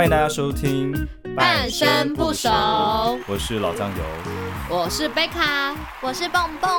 [0.00, 2.48] 欢迎大家收听半生不熟，
[3.28, 4.02] 我是老酱油，
[4.70, 6.70] 我是贝卡，我是蹦蹦。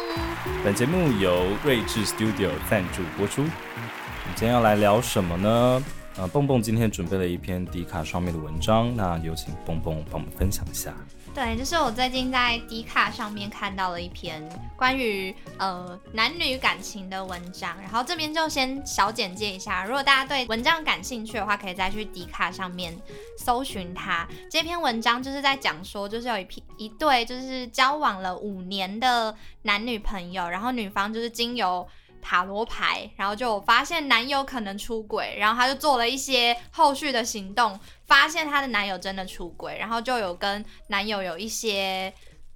[0.63, 3.43] 本节目由睿智 Studio 赞助播出。
[3.43, 5.83] 我们今天要来聊什么呢？
[6.17, 10.91] 呃，蹦蹦今天准备了一篇迪卡上面的文章，那有请蹦蹦帮我们分享一下。
[11.33, 14.43] 对，就是我最近在迪卡上面看到了一篇
[14.75, 19.85] 关于呃男女感情的文章，然后这边就先小简介一下。
[19.85, 22.95] 如果大家对文章感兴趣的话，可以再去迪卡上面
[23.37, 24.27] 搜寻它。
[24.49, 31.87] 这篇文章就是在讲说，就是有一批一对就是交往了五年的男女朋友，然后女方就是经由
[32.21, 42.13] 塔罗牌，然后就发现男友可能出轨，然后她就做了一些后续的行动，发现她的男友真的出轨，然后就有跟男友有一些，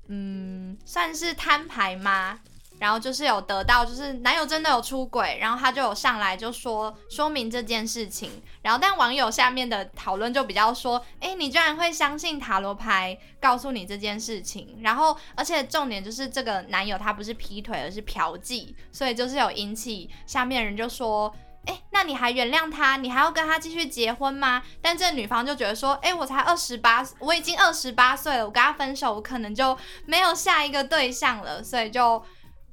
[0.08, 2.40] 嗯，算是摊牌吗？
[2.78, 8.30] 然后就是有得到，就是男友真的有出轨，然后他就有上来就说说明这件事情，
[8.62, 21.34] 然后但网友下面的讨论就比较说，哎，你居然会相信塔罗牌告诉你这件事情，然后而且重点就是这个男友他不是劈腿，而是嫖妓，所以就是有引起下面人就说，
[21.66, 24.62] 哎，那你还原谅他，你还要跟他继续结婚吗？
[24.82, 32.22] 但这女方就觉得说，哎，我才二十八，我已经二十八岁了，我跟他分手，我可能就没有下一个对象了，所以就。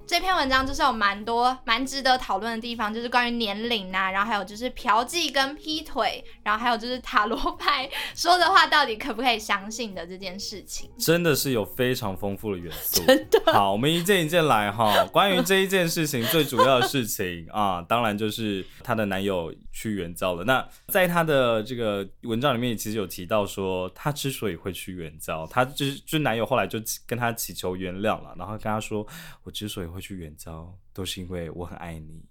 [0.06, 13.05] 这篇文章就是有蛮多蛮值得讨论的地方，就是关于年龄啊，然后还有就是嫖妓跟劈腿，然后还有就是塔罗牌说的话到底可不可以相信的这件事情，真的是有非常丰富的元素。
[13.06, 13.53] 真的。
[13.53, 15.05] 好，我们一件一件来哈。
[15.06, 20.45] 关于这一件事情，最主要的事情啊，当然就是她的男友去援交了。
[20.45, 29.06] 那在她的这个文章里面，其实有提到说，她之所以会去援交，她就是就男友后来就跟她祈求原谅了，然后跟她说，
[29.45, 32.25] 我之所以会去远交，都是因为我很爱你，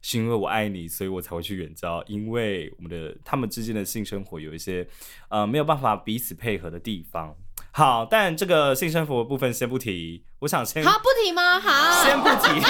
[0.00, 2.02] 是因为我爱你，所以我才会去远交。
[2.06, 4.86] 因为我们的他们之间的性生活有一些
[5.28, 7.34] 呃没有办法彼此配合的地方。
[7.74, 11.58] 好，但这个性生活的部分先不提，我想先好不提吗？
[11.58, 12.60] 好，先不提，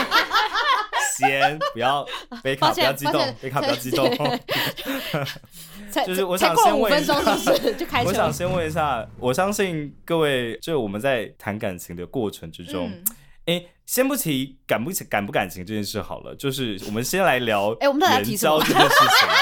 [1.18, 2.06] 先不要
[2.42, 4.08] 贝卡不要激动，贝卡不要激动。
[6.06, 7.14] 就是我想先问一下，
[8.04, 12.88] 我想先问一下，我相信各位，就我们在谈感情的过程之中。
[12.88, 13.04] 嗯
[13.46, 19.28] 哎，先不提感不感不感情这件事好了，就是我们先来聊哎，我们援交这件事情。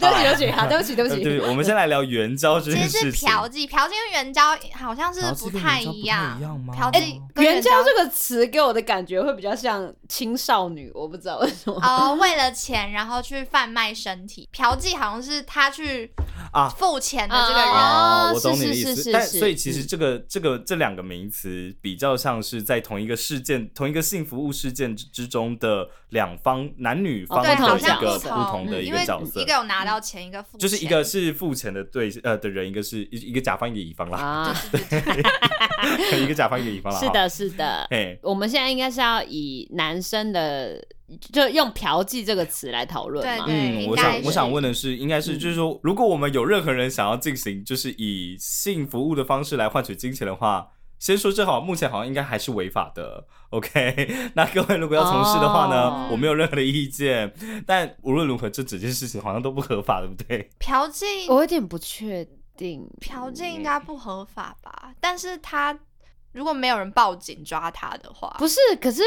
[0.00, 1.22] 对不起，对不起，好，对不起，对不起。
[1.22, 3.00] 对，我们先来聊援交这件事情。
[3.00, 6.36] 其实是嫖妓，嫖妓跟援交好像是不太一样。
[6.72, 11.78] 嫖妓援交这个词给我的感觉会比较像青少女，我不知道为什么。
[11.80, 16.10] 哦，为了钱然后去贩卖身体，嫖妓好像是他去
[16.54, 17.68] 啊付钱的这个人。
[17.68, 19.12] 哦，我懂你的意思。
[19.12, 27.56] 但所以其实这个这个这两个名词比较像是在同一个事件、同一个性服务事件之中的两方男女方的一
[28.00, 29.84] 个不同的一个角色，一个有拿。
[29.84, 34.18] 到钱一个付，就是一个是付钱的对呃的人，一个是一一个甲方一个乙方啦。
[34.18, 36.98] 啊， 对， 一个甲方一个乙方啦。
[36.98, 37.86] 是的，是的。
[37.90, 40.82] 哎，我们现在应该是要以男生的，
[41.32, 43.44] 就用嫖妓这个词来讨论嘛。
[43.48, 50.68] 嗯，我想我想问的是，应该是就是说，如果我们有任何人想要进行就是以性服务的方式来换取金钱的话。
[51.00, 53.26] 先说这好，目前好像应该还是违法的。
[53.50, 56.12] OK，那各位如果要从事的话呢，oh.
[56.12, 57.30] 我没有任何的意见。
[57.66, 60.50] 但无论如何，这整件事情好像都不合法，对不对？
[60.58, 62.26] 嫖妓，我有点不确
[62.56, 62.88] 定。
[63.02, 64.94] 嫖妓应该不合法吧？
[64.98, 65.78] 但是他
[66.32, 68.58] 如果没有人报警抓他的话，不是？
[68.80, 69.02] 可是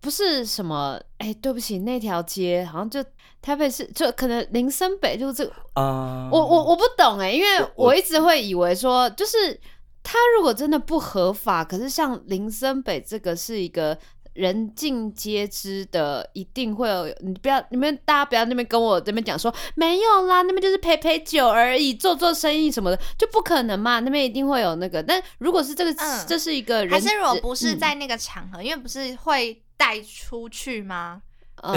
[0.00, 1.00] 不是什么？
[1.18, 3.04] 哎、欸，对不起，那条街好像就
[3.42, 6.28] 台北市，就可能林森北就这个啊。
[6.30, 9.60] Uh, 我我我不懂哎、欸，因为我一直会以为说就是。
[10.02, 13.96] 他如果真的不合法，可是像林森北这个是一个
[14.32, 17.06] 人尽皆知的，一定会有。
[17.20, 24.00] 你不要，你们大家不要那边跟我这边讲说没有啦，那边就是陪陪酒而已，做做生意什么的，就不可能嘛。
[24.00, 25.02] 那边一定会有那个。
[25.02, 31.22] 但如果是这个，嗯、这是一个人，还是如果不是在那个场合，嗯、因为不是会带出去吗？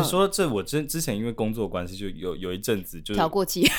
[0.03, 3.65] 说这我之之前因为工作关系，就有有一阵子就调过期。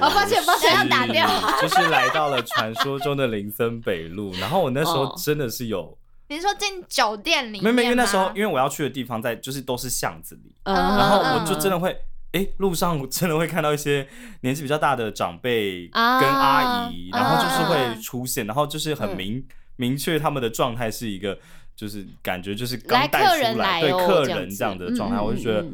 [0.00, 1.28] 好抱歉，抱歉，要打掉。
[1.60, 5.96] 就是来到了传说中的林森北路，然后我那时候真的是有，
[6.28, 7.64] 你说进酒店里面？
[7.64, 11.96] 没没，因为那时候因为我要去的地方在就是都是巷子里，然后我就真的会，
[12.32, 14.08] 哎，路上我真的会看到一些
[14.42, 19.44] 年纪比较大的长辈跟阿姨，然后就是会出现，然后就是很明
[19.74, 21.38] 明确他们的状态是一个，
[21.76, 25.64] 就是感觉就是刚带出来对客人这样的状态，我就觉得。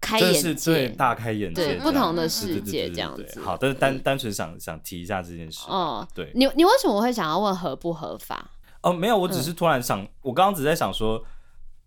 [0.00, 3.40] 开眼界，对，大开眼界，对不同的世界这样子。
[3.40, 5.66] 好，但是单单纯想想提一下这件事。
[5.68, 8.48] 哦，对，你你为什么会想要问合不合法？
[8.80, 11.20] 哦，没有，我只是突然想，我刚刚只在想说，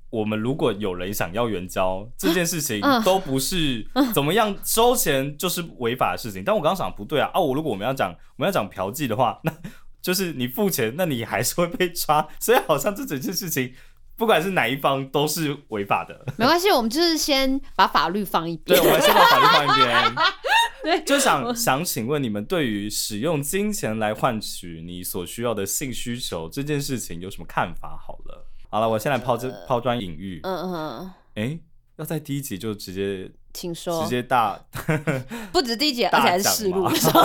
[0.10, 6.44] 我们如果有人想要援交这件事情，都不是怎么样收钱就是违法的事情。
[6.44, 9.54] 但我刚刚想不对啊，啊，我如果我们要讲我们要讲嫖妓的话，那
[10.02, 12.28] 就是你付钱，那你还是会被抓。
[12.40, 13.74] 所以好像这整件事情，
[14.16, 16.26] 不管是哪一方都是违法的。
[16.38, 18.80] 没关系，我们就是先把法律放一边。
[18.80, 20.16] 对，我们先把法律放一边。
[20.84, 27.96] 对，就想想请问你们对于使用金钱来换取你所需要的性需求这件事情有什么看法？
[27.96, 28.48] 好了。
[28.70, 30.40] 好了，我先来抛这抛砖引玉。
[30.44, 31.60] 嗯嗯，哎，
[32.02, 34.60] 要在第一集就直接，请说，直接大，
[35.54, 37.22] 不止第一集， 而且还是试录的时候，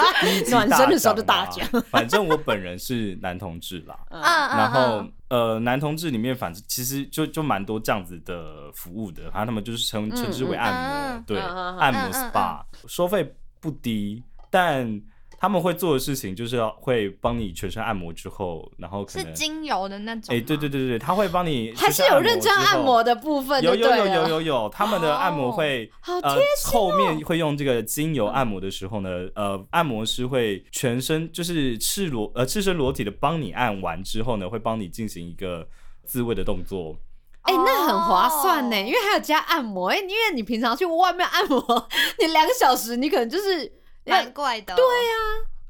[0.50, 1.66] 暖身的时候就大讲。
[1.90, 15.00] 反正我本人是男同志啦，然后呃，男同志里面反正其实就就蛮多这样子的服务的，反正他们就是称称之为按摩，对，按摩 SPA，收费不低，但。
[15.40, 20.34] 他们会做的事情就是要会帮你全身按摩之后，然后可能是精油的那种。
[20.34, 23.62] 哎，对对对对，他会帮你还是有认真按摩的部分。
[23.62, 35.68] 有有有有有有，他们的按摩会呃后面会用这个精油按摩的时候呢，呃，按摩师会全身就是赤裸呃赤身裸体的帮你按完之后呢，会帮你进行一个
[36.04, 36.96] 自慰的动作。
[37.42, 39.90] 哎，那很划算呢，因为还有加按摩。
[39.90, 41.88] 哎，因为你平常去外面按摩，
[42.18, 43.72] 你两个小时，你可能就是。
[44.08, 45.14] 蛮怪的，对呀，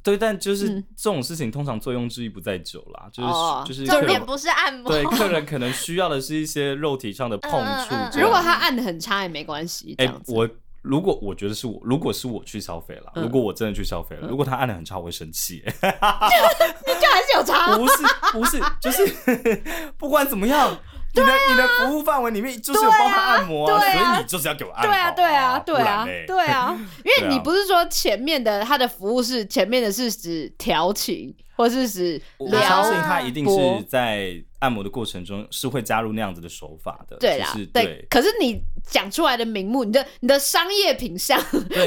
[0.02, 3.28] 对，但就是这种事情通常作用之一不在酒啦，就是
[3.66, 7.52] 就是重点不是按摩，对，客人可能需要的是一些肉体上的碰
[7.86, 8.18] 触。
[8.18, 9.94] 如果他按的很差也没关系。
[9.98, 10.48] 哎，我
[10.82, 15.62] 如果我觉得是我，如果是我去消费了，如果我真的去消费了，如果他按的很差，我会生气。
[15.66, 17.76] 你就还是有差？
[17.76, 17.94] 不是
[18.32, 19.62] 不是，就是
[19.98, 20.78] 不管怎么样。
[21.18, 24.92] 你的你的服务范围里面就是有帮他按摩，所以你就是要给我按摩。
[24.92, 37.16] 对啊，对啊，对啊，对啊， 因为你不是说前面的他的服务是前面的是指调情，或是指我相信他一定是在按摩的过程中是会加入那样子的手法的。
[37.18, 38.04] 对啦，对。
[38.10, 41.40] 可是你讲出来的名目，你的你的商业品项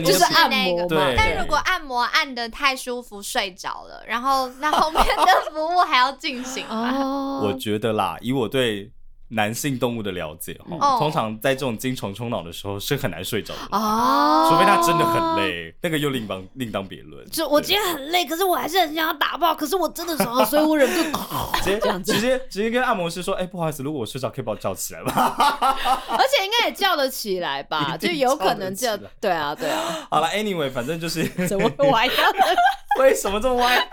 [0.06, 1.14] 就是按摩嘛。
[1.18, 7.42] 但如果按摩按的太舒服睡着了，然后那后面的服务还要进行吗？
[7.44, 8.92] 我觉得啦，以我对。
[9.32, 17.26] 男性动物的了解哈，通常在这种精虫冲脑的时候是很难睡着的哦，除非他真的很累，那个又另当另当别论。
[17.30, 21.20] 就我今天很累，可是我还是很想要打爆，可是我真的想要，所以我忍不住
[21.64, 25.14] 直接这样直接直接跟按摩师说，哎，不好意思，如果我睡着，可以把我叫起来吗？
[25.16, 30.08] 而且应该也叫得起来吧， 就有可能叫，对啊对啊。
[30.10, 32.14] 好了，anyway，反正就是怎么歪的？
[33.00, 33.90] 为什么这么歪？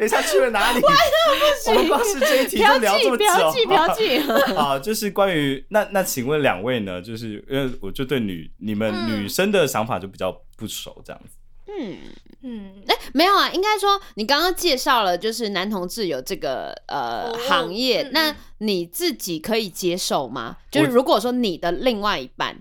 [0.00, 0.80] 等一下去了哪里？
[1.68, 3.24] 我们光是这一题就聊这么久。
[3.68, 4.56] 嫖妓，嫖。
[4.56, 7.02] 啊，就是关于那那，请问两位呢？
[7.02, 11.36] 就是因为我就对女你们女生的想法就比较不熟，这样子。
[11.66, 11.98] 嗯
[12.42, 20.56] 嗯，哎，没有啊，应该说你刚刚介绍了，就是男同志有这个呃行业，那你自己可以接受吗？
[20.70, 22.56] 就是如果说你的另外一半，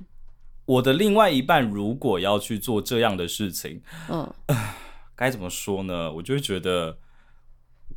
[0.66, 4.30] 我的另外一半如果要去做这样的事情，嗯，
[5.16, 6.12] 该怎么说呢？
[6.12, 6.98] 我就会觉得。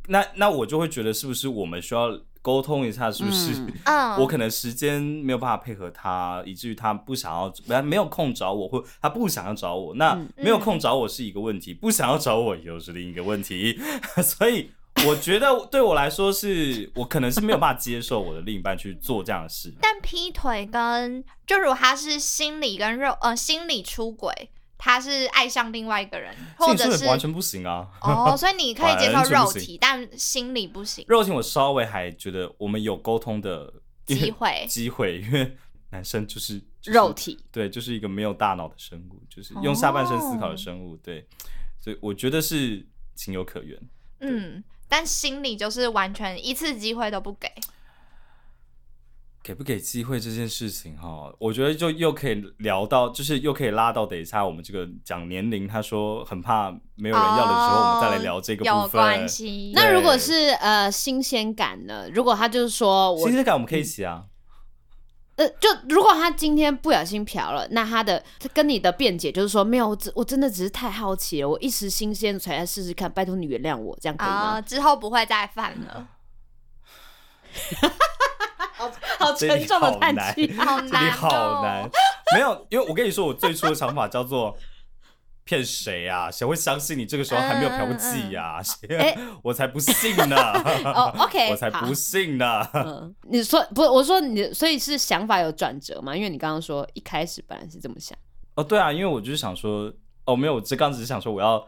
[0.07, 3.11] 那那我就会觉得是不是我们需要沟通一下？
[3.11, 3.53] 是不是？
[3.85, 7.33] 嗯，我可能时间没有办法配合他，以至于他不想
[7.67, 9.95] 要，没有空找我，或他不想要找我。
[9.95, 13.79] 那没有空找我是一个问题，不想要找我又是另一个问题。
[14.21, 14.71] 所以
[15.07, 19.73] 我觉得对我来说是，是我可能是没有办法接受我的另一半去做这样的事。
[19.81, 24.49] 但劈腿跟就如果他是心理跟肉呃心理出轨。
[24.85, 27.87] 他是爱上另外一个人，或者是完全不行啊。
[28.01, 31.05] 哦，所以你可以接受肉体，但 心理不行。
[31.07, 33.73] 肉体我稍微还觉得我们有沟通的
[34.05, 35.55] 机会，机会， 因为
[35.91, 41.25] 男生就是肉体，对，就是一个没有大脑的生物，就是用下半身思考的生物，对，
[41.79, 42.85] 所以我觉得是
[43.15, 43.79] 情有可原。
[44.19, 47.49] 嗯，但心理就是完全一次机会都不给。
[49.43, 58.81] 给不给机会这件事情哈，我觉得就又可以聊到，就是又可以拉到等一下我们这个讲年龄，他说很怕没有人要的时候，我们再来聊这个部分。
[58.81, 59.73] 有关系。
[59.75, 62.09] 那如果是呃新鲜感呢？
[62.13, 64.23] 如果他就是说我新鲜感，我们可以一起啊。
[65.35, 74.61] 呃，就如果他今天不小心嫖了，那他的他跟你的辩解就是说没有，我我真的只是太好奇了，我一时新鲜才来试试看，拜托你原谅我，这样可以吗？
[74.61, 76.07] 之后不会再犯了。
[78.75, 81.89] 好沉重的叹气，好难，好难。
[82.33, 84.57] 没有，因为我跟你说，我最初的想法叫做
[85.43, 86.31] 骗谁啊？
[86.31, 88.61] 谁会相信你这个时候还没有嫖过妓呀？
[88.63, 89.17] 谁？
[89.43, 90.35] 我才不信呢！
[90.85, 92.67] 哦，OK， 我才不信呢。
[92.73, 93.81] 嗯，你说不？
[93.81, 96.15] 我说你，所以是想法有转折吗？
[96.15, 98.17] 因为你刚刚说一开始本来是这么想。
[98.55, 99.91] 哦，对啊，因为我就是想说，
[100.25, 101.65] 哦，没有，我这刚只是想说我要。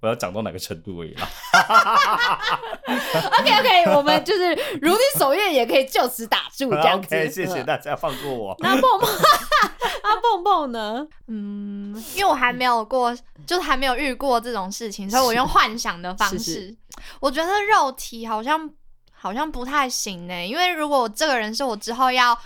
[0.00, 1.28] 我要讲到哪个程度而已啦。
[3.38, 7.08] OK OK，我们就是如你所愿，也可以就此打住这样子。
[7.16, 8.56] OK，谢谢大家放过我。
[8.60, 9.10] 那蹦蹦，
[10.02, 11.06] 那蹦蹦呢？
[11.28, 13.14] 嗯，因为我还没有过，
[13.46, 16.38] 就是还没有遇过这种事情，所以我用幻想的方式。
[16.38, 16.76] 是是
[17.20, 18.70] 我觉得肉体好像
[19.12, 22.38] 好像不太行呢，因为如果这个人是我之后要。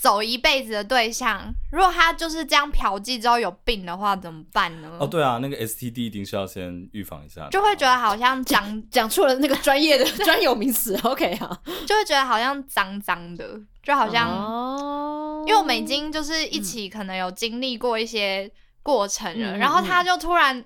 [0.00, 4.88] 走一辈子的对象，如果他就是这样嫖妓之后有病的话，怎么办呢？
[5.00, 10.96] 哦，对啊，那个 STD 一定是要先预防一下，就会觉得好像讲 讲出了那个专业的 专有名词。
[11.02, 18.48] OK 啊，就会觉得好像脏脏的，就好像，哦、因为我们已经就是一起可能有经历过一些
[18.84, 20.64] 过程了，嗯、然后他就突然，嗯、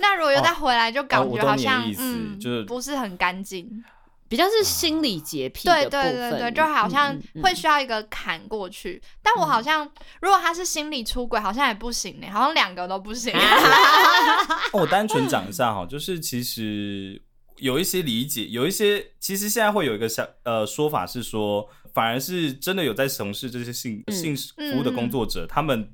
[0.00, 3.82] 那如果又再回来，就感觉好像、哦、嗯，就是不是很干净。
[4.28, 8.94] 比较是心理洁癖对对对对，就好像会需要一个坎过去。
[8.94, 9.88] 嗯嗯嗯，但我好像，
[10.20, 13.32] 如果他是心理出轨，好像也不行呢，好像两个都不行。
[14.72, 17.22] 我单纯讲一下哈，就是其实
[17.58, 25.88] 有一些理解，有一些其实现在会有一个想呃说法是说，反而是真的有在从事这些性、嗯、性服务的工作者，嗯、他们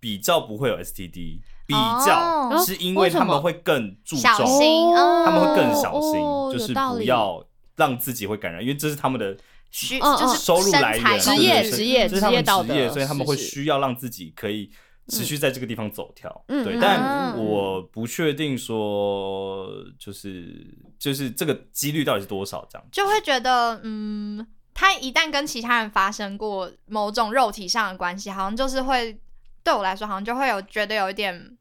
[0.00, 1.74] 比较不会有 STD，比
[2.04, 7.46] 较是因为他们会更注重，小心他们会更小心，哦、就是不要。
[7.76, 9.36] 让自己会感染，因为这是他们的
[9.70, 14.70] 需，就是收入来源，职业职业这是他们职业，所以他们会需要让自己可以
[15.08, 16.44] 持续在这个地方走跳。
[16.48, 19.68] 对，但我不确定说，
[19.98, 20.66] 就是
[20.98, 29.20] 就是这个几率到底是多少，这样就会觉得，嗯，他一旦跟其他人发生过某种肉体上的关系，好像就是会
[29.62, 31.56] 对我来说，好像就会有觉得有一点。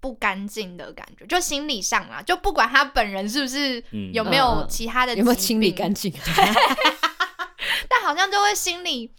[0.00, 6.12] 不干净的感觉，就心理上啊，就不管他本人是不是有没有其他的、嗯、有没有清理干净，
[7.88, 9.10] 但好像就会心里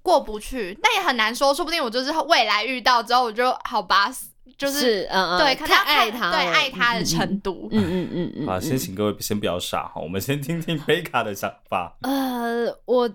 [0.00, 4.12] 过不去，但也很难说，说不定我就是未来遇到之后，我就好吧，
[4.56, 8.46] 就是，是嗯嗯对，看他爱他，对爱他的程度，嗯嗯嗯嗯。
[8.46, 11.96] 好，先请各位先不要傻哈，我们先听听贝卡的想法。
[12.02, 13.10] 呃，我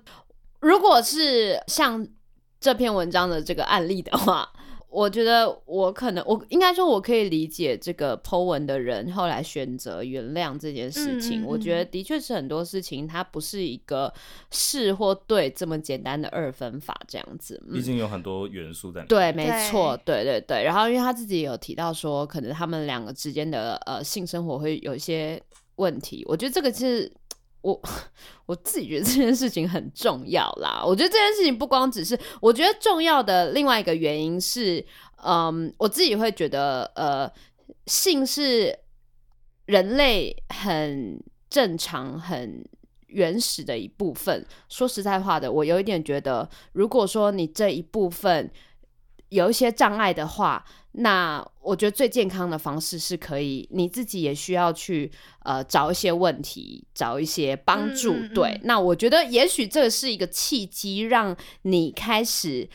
[0.59, 2.05] 如果是像
[2.59, 4.49] 这篇文章的这个案例的话。
[4.89, 11.41] 我觉得我可能，我应该说，我可以理解这个 Po 文的人后来选择原谅这件事情。
[11.41, 14.11] 嗯嗯嗯，我觉得的确是很多事情，它不是一个
[14.49, 17.61] 是或对这么简单的二分法这样子。
[17.71, 19.07] 毕竟有很多元素在里面。
[19.07, 20.63] 对，没错，对对对。
[20.63, 25.41] 然后，因为他自己有提到说，可能他们两个之间的呃性生活会有一些
[25.75, 26.23] 问题。
[26.27, 27.11] 我觉得这个是。
[27.67, 27.81] 我
[28.45, 30.81] 我自己觉得这件事情很重要啦。
[30.85, 34.85] 我觉得这件事情不光只是，我觉得重要的另外一个原因是，
[35.23, 37.29] 嗯，我自己会觉得，呃，
[37.85, 38.77] 性是
[39.65, 42.63] 人类很正常、很
[43.07, 44.45] 原始的一部分。
[44.69, 48.49] 说实在话的，我有一点觉得，如果说你这一部分
[49.29, 55.11] 有一些障碍的话，那我觉得最健康的方式是可以你自己也需要去
[55.43, 58.13] 呃找一些问题，找一些帮助。
[58.13, 62.67] 嗯嗯嗯对，那我觉得也许这是一个契机，让你开始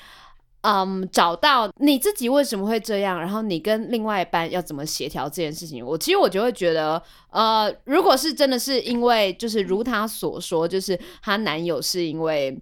[0.61, 5.85] 嗯找到你自己为什么会这样，然后你跟另外一半要怎么协调这件事情。
[5.85, 12.56] 我其实我就会觉得，呃，如果是真的是因为就是如他所说，就是她男友是因为。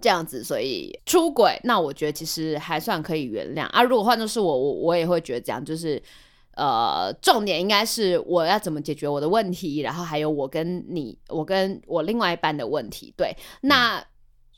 [0.00, 3.82] 这样子，所以出轨，那我觉得其实还算可以原谅啊。
[3.82, 6.02] 如果换作是我，我我也会觉得这样，就是
[6.56, 13.12] 呃，重点应该是我要怎么解决我的问题，然后还有我跟你，我跟我另外一半的问题。
[13.16, 14.06] 对，那、嗯、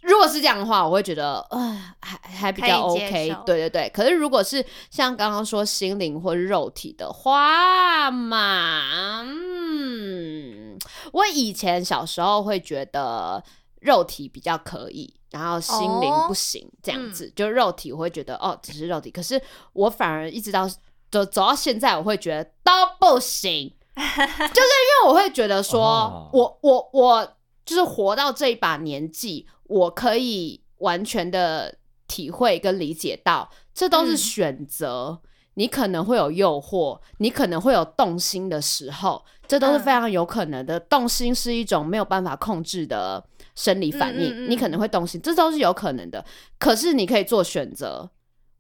[0.03, 3.37] 如果是这样的话，我会觉得呃，还还比较 OK。
[3.45, 3.91] 对对对。
[3.93, 10.79] 可是如果是像刚刚说心灵或肉体的话嘛，嗯，
[11.13, 13.43] 我以前小时候会觉得
[13.81, 15.18] 肉体比较可以。
[15.31, 19.11] 然后心灵不行，oh, 这样子，嗯、就肉体我会觉得哦，只是肉体。
[19.11, 19.41] 可是
[19.75, 20.67] 我反而一直到
[21.11, 26.35] 走走到现在，我会觉得都不行， 就是因为我会觉得说，oh.
[26.35, 31.75] 我我我就是活到这一把年纪，我可以完全的
[32.07, 35.21] 体会跟理解到，这都是选择。
[35.23, 40.79] 嗯、你可能会有诱惑，你可能会有动心的时候，这都是非常有可能的。
[40.79, 43.23] 嗯、动心是一种没有办法控制的。
[43.59, 46.25] 生理反应，嗯嗯嗯，你可能会动心，这都是有可能的。
[46.61, 48.09] 可是你可以做选择，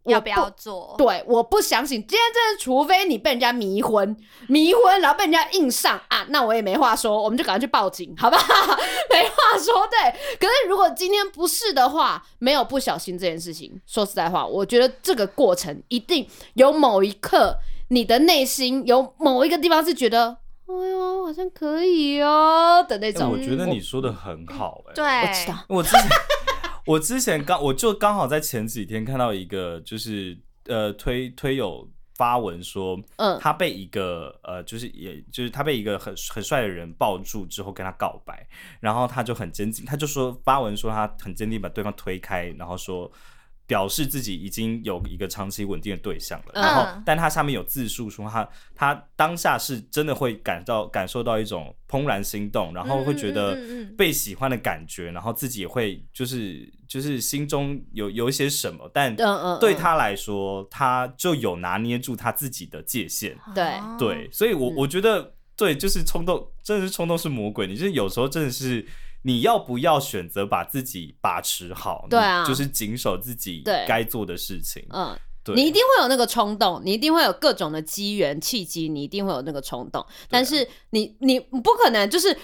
[0.07, 0.97] 要不要做？
[0.99, 2.01] 对，我不相信。
[2.01, 4.17] 今天真的，除非你被人家迷昏，
[4.49, 8.77] 迷昏，然后被人家硬上啊，那我也没话说，我们就赶快去报警，好不好？
[9.09, 9.87] 没话说。
[9.87, 13.81] 对，可是如果今天不是的话，没有不小心这件事情。
[13.87, 17.57] 说实在话，我觉得这个过程一定有某一刻，
[17.91, 20.39] 你的内心有某一个地方是觉得。
[20.69, 23.33] 哎呦，好像可以哦的那种。
[23.33, 25.65] 欸、我觉得你说的很好，哎，对，我知道。
[25.69, 26.09] 我之前，
[26.85, 38.47] 我之前刚，我就刚好在前几天看到一个，就是呃推推友发文说，嗯，他被一个呃，就是也就是他被一个很很帅的人抱住之后跟他告白，
[38.81, 43.11] 然后他就很坚定，他就说发文说他很坚定把对方推开，然后说。
[43.69, 53.59] 表示自己已经有一个长期稳定的对象了，然后，但他下面有自述说他他当下是真的会感到感受到一种怦然心动，然后会觉得
[53.95, 59.15] 被喜欢的感觉，然后自己也会就是就是心中有有一些什么，但
[59.61, 63.75] 对他来说，他就有拿捏住他自己的界限， 对。
[63.99, 68.87] 对，所以我我觉得对，就是冲动，真的是冲动是魔鬼，你就是有时候真的是。
[69.29, 72.07] 你要不要选择把自己把持好？
[72.09, 74.83] 对啊，就是谨守自己该做的事情。
[74.89, 80.05] 嗯，对，你一定会有那个冲动，你一定会有各种的机缘契机，你一定会有那个冲动。
[80.31, 82.35] 但是你你不可能就是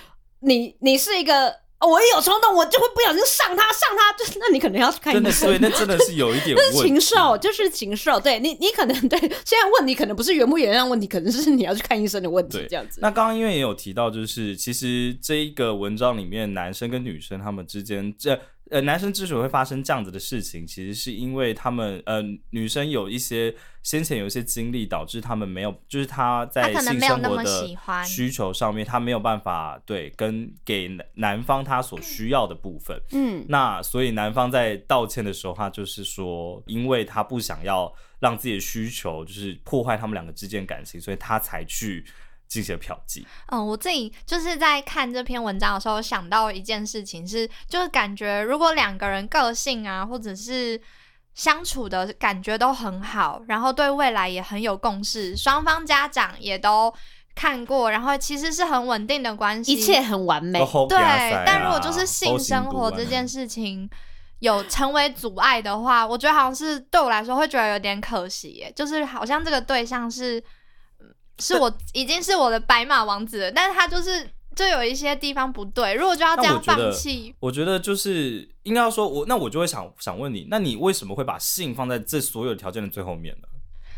[0.40, 1.63] 你你是一个。
[1.86, 5.48] 我一有冲动，我就会不小心上他，上他，就是那你可能要去看医生。
[5.48, 6.72] 对，那真的是有一点问题。
[6.72, 8.18] 那是禽兽，就是禽兽。
[8.18, 12.64] 对你，你可能对现在问题可能不是原不原谅问题，可能是你要去看医生的问题。
[12.68, 13.00] 这样子。
[13.00, 18.32] 那刚刚因为也有提到，就是其实这一个文章里面，男生跟女生他们之间这。
[18.32, 18.40] 呃，
[18.83, 27.68] 男生之所以会发生这样子的事情，其实是因为他们呃，女生有一些先前有一些经历，导致他们没有，就是他在性生活的
[28.04, 32.99] 需求上面，他，他没有办法对跟给男方他所需要的部分。
[33.12, 42.04] 嗯，那所以男方在道歉的时候，他就是说，因为他不想要让自己的需求就是破坏他们两个之间感情，所以他才去。
[42.46, 43.24] 进行嫖妓。
[43.46, 50.80] 嗯，我自己就是在看这篇文章的时候，想到一件事情是，就是感觉如果两个人个性啊，或者是
[51.34, 56.94] 相处的感觉都很好，然后对未来也很有共识，双方家长也都
[57.34, 60.60] 看过，然后其实是很稳定的关系，一切很完美。
[60.88, 63.90] 对，但如果就是性生活这件事情
[64.38, 70.40] 有成为阻碍的话，我觉得好像是对我来说会觉得有点可惜耶，就是好像这个对象是。
[71.38, 83.48] 是我已经是我的白马王子了，但是他就是就有一些地方不对，如果就要这样放弃，我觉得就是应该要说，我那我就会想想问你，那你为什么会把性放在这所有条件的最后面呢？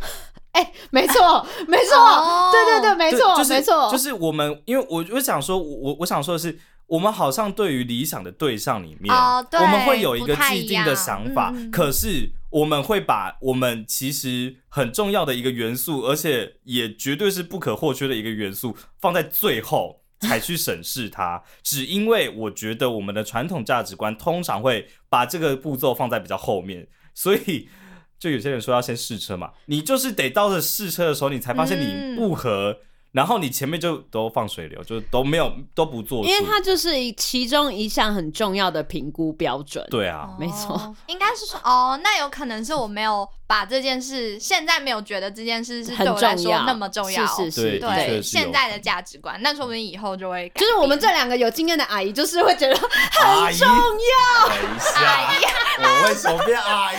[0.52, 6.58] 哎、欸，没错，没错，哦、对对对，没错，就是、没错，就是我们，因为我我想说，我我想说的是。
[6.88, 27.68] 我们好像对于理想的对象里面，oh, 对我们会有一个既定的想法，嗯、可是我们会把我们其实很重要的一个元素，而且也绝对是不可或缺的一个元素，放在最后才去审视它， 只因为我觉得我们的传统价值观通常会把这个步骤放在比较后面，所以
[28.18, 32.78] 就有些人说要先试车嘛，你就是得到了试车的时候，你才发现你不合。
[32.80, 32.86] 嗯
[33.16, 39.82] 然后你前面就都放水流，就都没有都不做，因为它就是其中一项很重要的评估标准。
[39.90, 50.60] 对啊，没错，应该是说哦，那有可能是我没有把这件事，现在没有觉得这件事是对我来说那么重要，是是是，对现在的价值观，那说不定以后就会改。
[50.60, 54.48] 就是我们这两个有经验的阿姨，就是会觉得很重要。
[54.50, 56.96] 等一下，我为什么变阿姨？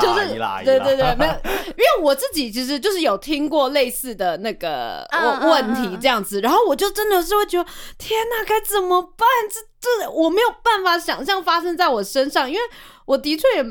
[0.00, 0.28] 就是
[0.64, 1.32] 对对对，没有，
[1.66, 5.06] 因为我自己其实就是有听过类似的那个
[5.42, 9.26] 问题这样子，然后我就真的是会觉得，天哪，该怎么办？
[9.50, 12.60] 这这我没有办法想象发生在我身上，因为
[13.06, 13.64] 我的确也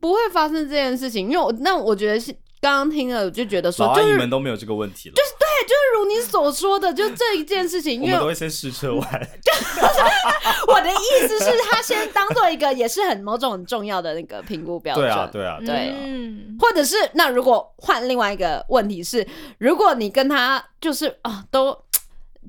[0.00, 2.34] 不会发生这件事情，因为我那我觉得是。
[2.60, 9.02] 刚刚听了，我就觉得说，就是你们都没有这个问题了，就是对，就是如你所说的，就这一件事情，因为我们都会先试车完。
[10.68, 15.06] 我的意思是，他先当做一个也是很某种很重要的那个评估标准。
[15.06, 15.94] 对啊，对啊，对。
[15.94, 19.26] 嗯或者是那如果换另外一个问题是，
[19.58, 21.78] 如果你跟他就是啊、哦，都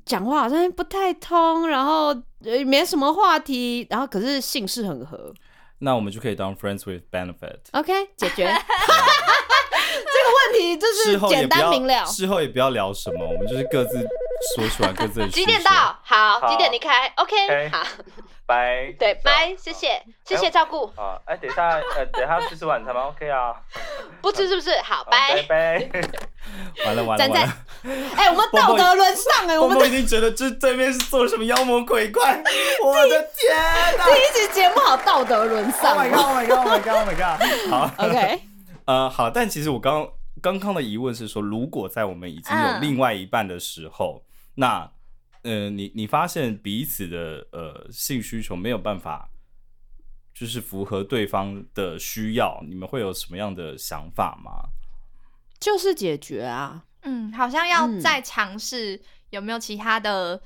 [0.06, 2.16] 讲话好像不太通，然后
[2.66, 5.32] 没什么话题，然后可是姓氏很合，
[5.80, 7.58] 那我们就可以当 friends with benefit。
[7.72, 8.50] OK，解决。
[10.52, 14.06] 问题就是简单明了，事后也不要聊什么，我们就是各自
[14.54, 15.28] 说出来各自的。
[15.28, 15.96] 几点到？
[16.02, 17.82] 好，几点离开？OK，好，
[18.46, 18.94] 拜。
[18.98, 20.86] 对，拜，谢谢，谢谢照顾。
[20.96, 23.54] 啊，哎，等一下，呃，等一下去吃晚餐吗？OK 啊。
[24.22, 24.76] 不吃是不是？
[24.82, 25.88] 好，拜拜。
[26.86, 27.52] 完了完了完了。
[28.16, 32.42] 哎，我们道德沦丧哎，我们已经觉得这对面是做了什么妖魔鬼怪。
[32.82, 33.56] 我的天
[33.98, 34.04] 哪！
[34.06, 35.92] 第一集节目好道德沦丧。
[35.92, 36.20] Oh my god!
[36.20, 36.58] Oh my god!
[36.58, 36.88] Oh my god!
[36.88, 37.70] Oh my god!
[37.70, 38.47] 好，OK。
[38.88, 44.92] 呃，好，但其实我刚刚刚的疑问是说，如果在我们已经有另外一半的时候，嗯、那，
[45.42, 49.28] 呃，你你发现彼此的呃性需求没有办法，
[50.32, 54.70] 就是符合对方的需要，你们会有什么样的想法吗？
[55.60, 58.98] 就是解决啊，嗯，好像要再尝试
[59.28, 60.40] 有没有其他的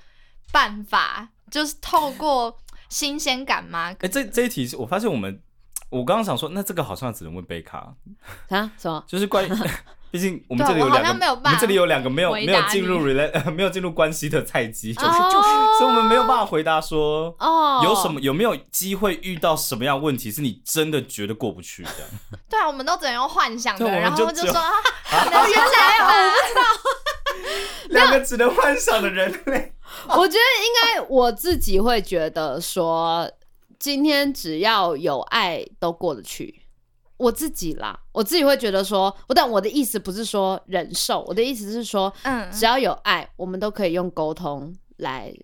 [0.50, 3.90] 办法，嗯、就是透过新鲜感吗？
[3.90, 5.40] 哎、欸，这这一题我发现我们。
[5.92, 7.94] 我刚刚想说，那这个好像只能问贝卡
[8.48, 8.70] 啊？
[8.78, 9.02] 什么？
[9.06, 9.52] 就是关于，
[10.10, 22.08] 毕竟我们这里有两个，我，我们这里有两个没有没有进入 relate 没有进入关系的菜鸡，就是就是，所以我们没有办法回答说，哦，有什么有没有机会遇到什么样的问题是你真的觉得过不去这样？
[22.48, 24.72] 对啊，我们都只能用幻想的，然后就说，啊，
[25.10, 26.62] 原来我不知道，
[27.90, 29.74] 两个只能幻想的人类。
[30.08, 33.30] 我觉得应该我自己会觉得说。
[33.82, 36.62] 今天只要有爱都过得去，
[37.16, 45.34] 我自己啦，我自己会觉得说，我但我的意思不是说忍受，我的意思是说，嗯，只要有爱，我们都可以用沟通来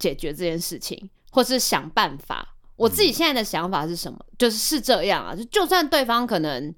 [0.00, 2.56] 解决这件事情，或是想办法。
[2.74, 4.18] 我自己现在的想法是什么？
[4.36, 6.74] 就是是这样啊，就就算对方可能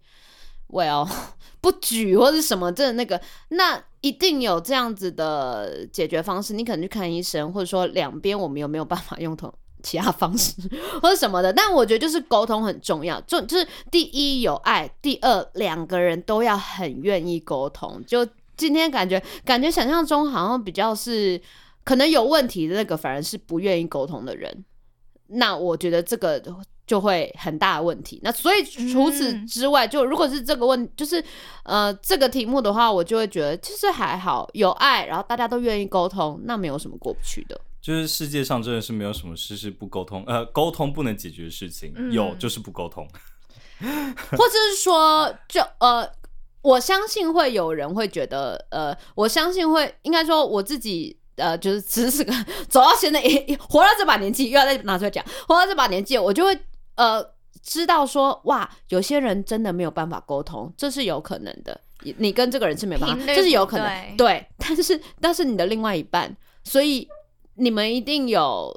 [0.68, 1.08] ，well
[1.62, 6.52] 不举或是什么，真的那个，那一定有这样子的解决方式。
[6.52, 9.50] 你可能去看医生，或者说两边我们有没有办法用同。
[9.86, 10.52] 其他方式
[11.00, 18.02] 或者什么的，但我觉得就是沟通很重要，就就是第一有爱，第二两个人都要很愿意沟通。
[18.04, 21.40] 就今天感觉感觉想象中好像比较是
[21.84, 24.64] 可能有问题的那个，反而是不愿意沟通的人。
[25.28, 26.42] 那我觉得这个
[26.84, 28.18] 就会很大的问题。
[28.24, 31.22] 那所以除此之外，就如果是这个问，就是
[31.62, 37.60] 呃这个题目的话，我就会觉得其实还好，有爱，然后大家都愿意沟通，那没有什么过不去的。
[37.86, 43.06] 就是世界上真的是没有什么事是不沟通，呃，沟通不能解决的事情，嗯、有就是不沟通，
[43.78, 46.04] 或者是说，就呃，
[46.62, 52.32] 我相信会有人会觉得，呃，我相信会应该说我自己，呃，就是 只是个
[52.68, 53.22] 走到现在，
[53.60, 56.58] 活到这把年纪，又要再拿出来讲，活到这把年纪，我就会
[56.96, 57.24] 呃
[57.62, 61.80] 知道说，哇，有些人真的没有办法沟通，这是有可能的，
[62.18, 67.08] 你跟这个人是没办法，这是有可能，对，但是但是你的另外一半，所以。
[67.56, 68.72] 你们一定有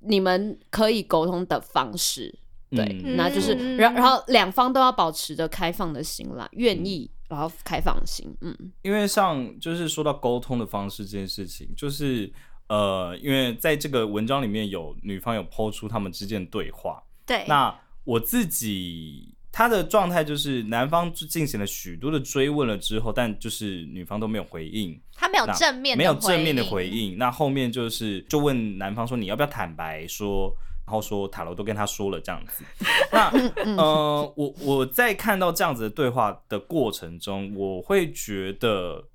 [0.00, 2.38] 你们可以沟通的方式，
[2.70, 12.32] 对，嗯、那就是，然后然后两方都要保持着开放的心啦，愿意，然后开放的心，嗯，因为像就是说到沟通的方式这件事情，就是
[12.68, 19.35] 呃，因为在这个文章里面有女方有抛出他们之间的对话，对，那我自己。
[19.56, 27.16] 他的状态就是男方进行了许多的追问了之后，但就是女方都没有回应，他没有正面的没有正面的回应。
[27.16, 32.64] 那后面就是就问男方说，你要不要坦白说，然后说塔罗都跟他说了这样子。
[33.10, 33.30] 那
[33.78, 39.08] 呃，我我在看到这样子的对话的过程中，我会觉得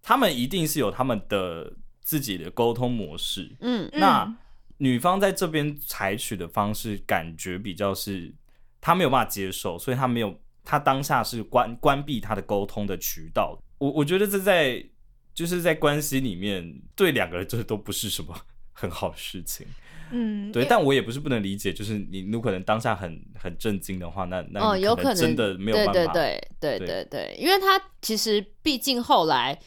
[0.00, 3.50] 他们一定是有他们的自己的沟通模式。
[3.60, 4.32] 嗯，那
[4.76, 8.32] 女方在这边采取的方式，感觉比较是。
[8.82, 13.56] 他没有办法接受，所以他没有，他当下是关关闭他的沟通的渠道。
[13.78, 14.84] 我我觉得这在
[15.32, 18.36] 就是在关系里面对两个人这都不是什么
[18.72, 19.64] 很好的事情。
[20.10, 26.12] 嗯，对，但我也不是不能理解，就是你如果可能当下很很震惊的话，那那哦有可能真的没有办法。
[26.12, 29.58] 对对对对对对，对，因为他其实毕竟后来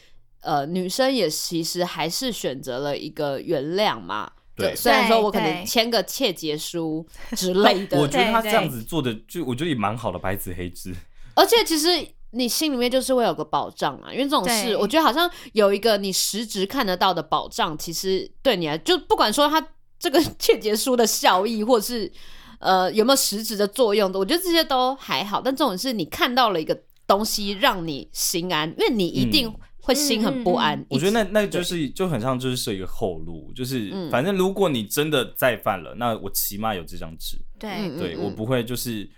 [0.42, 4.30] 呃女生也其实还是选择了一个原谅嘛。
[4.56, 10.94] 对，虽然说我可能签个切结书之类的， 我觉得他这样子做的，就我觉得也蛮好的，白纸黑字。
[11.34, 11.88] 而且其实
[12.30, 19.62] 你心里面就是会有个保障啊，因为这种事，我觉得好像有一个你实质看得到的保障，其实对你来，就不管说他
[19.98, 22.10] 这个 切结书的效益，或者是
[22.58, 25.42] 呃有没有实质的作用的，我觉得这些都还好。
[25.42, 29.48] 但这种是你看到了一个东西，让你心安，因为你一定。
[29.48, 29.54] 嗯
[29.86, 30.84] 会心很不安。
[30.90, 37.38] 我觉得那那就是就很像，就是设一个后路，就是反正如果你真的再犯了，那我起码有这张纸。
[37.56, 39.08] 对，对我不会就是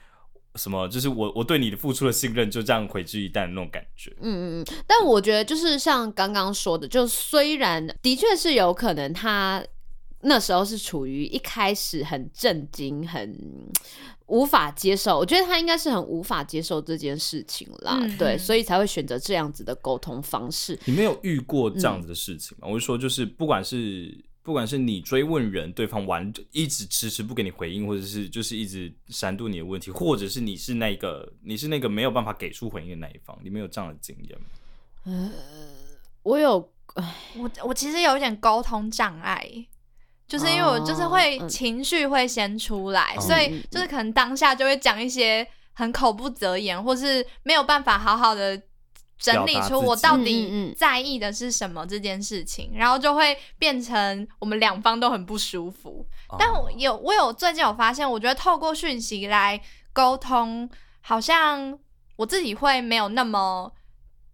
[0.56, 4.10] 什么，就是我我对你的付出的信任就这样毁之一旦的那种感觉。
[4.20, 4.66] 嗯嗯嗯。
[4.86, 9.64] 但我觉得就是像刚刚说的，就虽然的确是有可能他
[10.20, 13.36] 那时候是处于一开始很震惊、很。
[14.28, 20.78] 无法接受，我觉得他应该是很无法接受这件事情啦，嗯、对，所以才会选择这样子的沟通方式。
[20.84, 22.68] 你没有遇过这样子的事情吗？
[22.68, 34.46] 嗯、我就说，就是不管是不管是你追问人，对方完一直迟迟不给你回应，或者是就是一直闪躲你的问题，或者是你是那个你是那个没有办法给出回应的那一方，你没有这样的经验吗？
[35.04, 35.32] 呃，
[36.22, 36.70] 我有，
[37.38, 39.66] 我我其实有一点沟通障碍。
[40.28, 48.60] 就是因为我就是会情绪会先出来，哦、所以就是可能当下就会讲一些很口不择言，或是没有办法好好的
[49.18, 56.06] 整理出我到底在意的是什么这件事情，然后就会变成我们两方都很不舒服。
[56.28, 59.58] 哦、但我有我有最近有发现，我觉得透过讯息来
[59.94, 60.68] 沟通，
[61.00, 61.78] 好像
[62.16, 63.72] 我自己会没有那么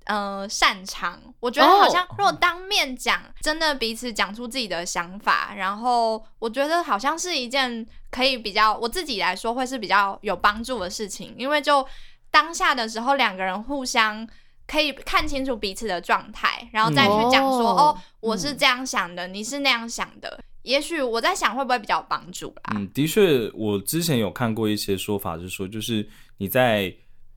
[0.04, 1.20] 呃擅长。
[1.40, 11.86] 我觉得好像如果当面讲，真的彼此讲出自己的想法，然后我觉得好像是一件可以比较我自己来说会是比较有帮助的事情，因为就
[12.30, 14.26] 当下的时候两个人互相
[14.66, 20.40] 可以看清楚彼此的状态，然后再去讲说哦，哦，我是这样想的，嗯、你是那样想的。
[20.62, 22.72] 也许我在想会不会比较有帮助啦？
[22.74, 26.90] 嗯，的确，我之前有看过一些说法，就是说，就是你在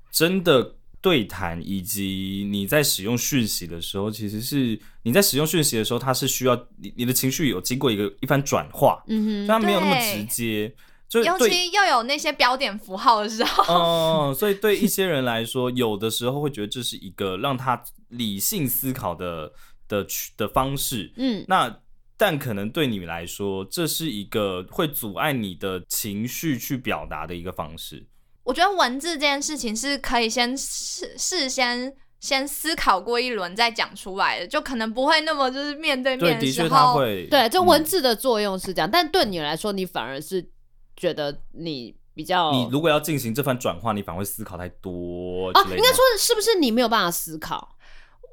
[0.10, 10.73] 真的对谈以及你在使用讯息的时候，其实是你在使用讯息的时候，它是需要你你的情绪有经过一个一番转化，嗯哼，它没有那么直接，
[11.07, 19.53] 就尤其又有那些标点符号的时候，哦、嗯，所以对一些人来说，有的时候会觉得这是一个让他理性思考的
[19.88, 20.05] 的
[20.36, 21.79] 的方式，嗯，那。
[22.19, 28.07] 但可能对你来说，这是一个会阻碍你的情绪去表达的一个方式。
[28.47, 36.69] 我觉得文字这件事情是可以先事事先先思考过一轮再讲出来的，就可能不会那么就是面对面的时候。
[36.69, 37.27] 对，的确他会。
[37.27, 40.49] 对，这文字的作用是这样，嗯，但对你来说，你反而是
[40.95, 42.49] 觉得你比较……
[42.53, 45.62] 你如果要进行这番转化，你反而会思考太多啊。
[45.63, 47.75] 应该说是不是你没有办法思考？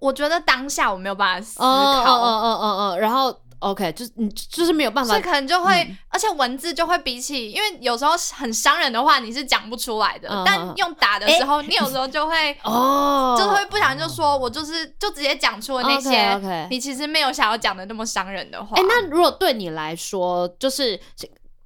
[0.00, 1.66] 我觉得当下我没有办法思考。
[1.66, 3.36] 嗯嗯嗯嗯嗯，然后。
[3.64, 10.42] OK，就是你就是没有办法，所以可能就会、嗯，而且文字就会比起，因为有时候很伤人的话，你是讲不出来的、嗯。
[10.44, 16.68] 但用打的时候，欸、你有时候就会 哦，就是会不小心就说，我就是就直接讲出了那些，okay, okay.
[16.68, 18.76] 你其实没有想要讲的那么伤人的话。
[18.76, 21.00] 哎、欸，那如果对你来说，就是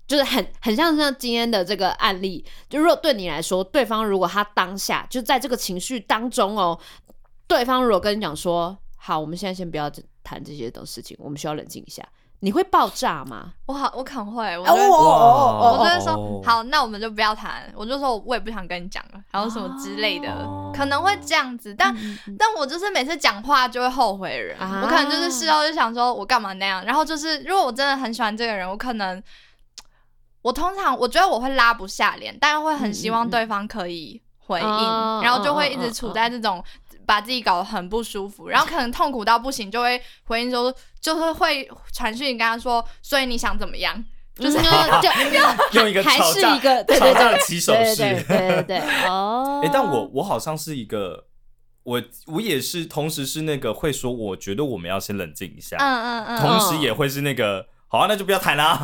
[0.06, 6.78] 就是很很像像今天的这个案例，就如果对你来说，对方如果他当下就在这个情绪当中哦，
[7.48, 9.90] 对方如果跟你讲说，好，我们现在先不要
[10.28, 12.06] 谈这些的事情，我们需要冷静一下。
[12.40, 13.52] 你会爆炸吗？
[13.66, 14.56] 我好，我可能会。
[14.58, 17.68] 我就会，我就会说，好，那我们就不要谈。
[17.74, 21.74] 我就说，我也不想跟你讲了，然后什么之类的，可能会这样子。
[21.74, 21.92] 但，
[22.38, 24.56] 但我就是每次讲话就会后悔人。
[24.60, 26.84] 我可能就是事后就想说，我干嘛那样？
[26.84, 29.20] 然后就是，如果我真的很喜欢这个人，我可能，
[30.42, 36.62] 我通常我觉得我会拉不下脸，但又会很希望对方可以回应，然后就会一直处在这种。
[37.08, 44.04] 把自己搞得很不舒服，然后可能痛苦到不行，就会回应说，就是会传讯跟他说，所以你想怎么样？
[44.36, 44.58] 就是
[45.00, 49.62] 就用一个还是一个吵架的起手式，对对对哦。
[49.64, 51.24] 哎，但我我好像是一个，
[51.82, 58.78] 我我也是，同时是那个会说，我觉得我们要先冷静一下，嗯嗯嗯，同时也会是那个，好啊，那就不要谈啦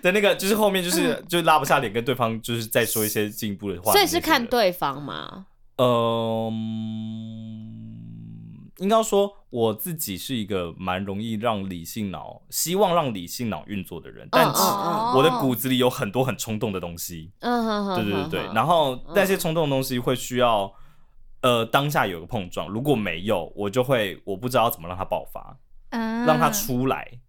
[0.00, 5.44] 的那个，就是后面就是、嗯、就拉不下脸跟对方就是再说一些进一步的话，所以是看对方吗？
[5.76, 6.70] 嗯，
[8.78, 14.60] 应该说我自己是一个蛮容易让理性脑希望让理性脑运作的人，但是
[15.16, 17.32] 我的骨子里有很多很冲动的东西。
[17.40, 18.42] 嗯，对对对对。
[18.54, 20.72] 然后那些冲动的东西会需要
[21.40, 25.58] 呃当下有个碰撞，如果没有，我就会我不知道怎么让它爆发，
[25.90, 27.20] 嗯，让它出来。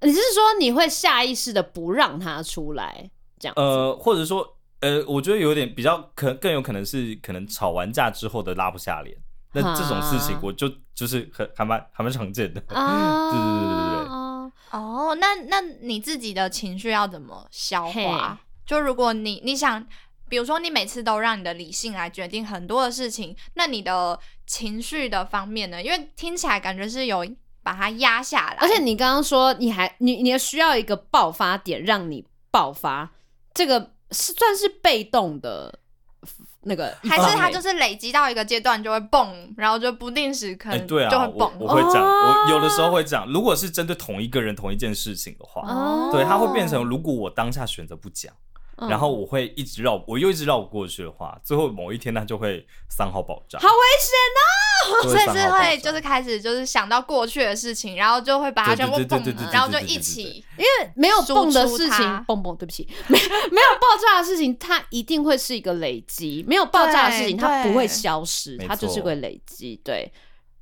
[0.00, 3.54] 你是说你会下意识的不让它出来，这样？
[3.56, 4.56] 呃，或者说。
[4.80, 9.14] 呃，我觉得有点比较可更有可能是可能吵完架之后的拉不下脸，
[9.52, 12.62] 那这种事情我就就是很还蛮还蛮常见的。
[12.68, 14.80] 啊，对对对对对。
[14.80, 18.38] 哦，那那你自己的情绪要怎么消化？
[18.64, 19.86] 就如果你你想，
[20.30, 25.82] 比如说你每次都让你的理性来决定很多的事情，那你的情绪的方面呢？
[25.82, 27.26] 因为听起来感觉是有
[27.62, 33.10] 把它压下来，而且你刚刚说你还你你需要一个爆发点让你爆发
[33.52, 33.90] 这个。
[34.10, 35.78] 是算是被动的，
[36.62, 41.10] 那个还是他就是累积到一个阶段就会蹦，然后就不定时可能就会蹦。
[41.10, 48.32] 欸啊、我，我会讲、哦，我有的时候会讲，如果是针对同一个人同一件事情的话，哦、对，他会变成如果我当下选择不讲。
[48.88, 55.02] 然后我会一直绕，我又一直绕不过去的话，最后某一天它就会三号爆炸，好危险哦！
[55.02, 69.80] 所以是会就是开始就是想到过去的事情，然后就会把它全部蹦，然后就一起，因为没有蹦的事情，蹦蹦，对不起， 没没有爆炸的事情，它一定会是一个累积，没有爆炸的事情它不会消失，它就是会累积。
[69.84, 70.10] 对，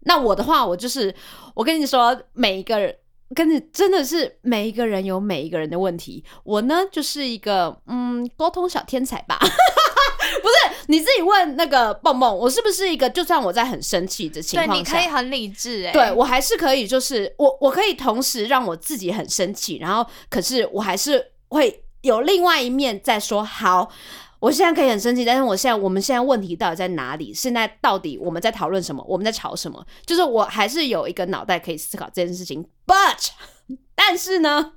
[0.00, 1.14] 那我的话，我就是
[1.54, 2.96] 我跟你说，每一个人。
[3.34, 23.90] 跟你真的是每一个人有每一个人的问题，我呢就是一个嗯沟通小天才吧， 不是你自己问那个蹦蹦，我是不是一个就算我在很生气的情况下，对，你可以很理智哎，对我还是可以，就是我我可以同时让我自己很生气，然后可是我还是会有另外一面在说好。
[24.40, 27.34] 我现在可以很生气，但是我现在，我们现在问题到底在哪里？
[27.34, 29.04] 现在到底我们在讨论什么？
[29.08, 29.84] 我们在吵什么？
[30.06, 33.30] 就是我还是有一个脑袋可以思考这件事情，but
[33.96, 34.74] 但是呢，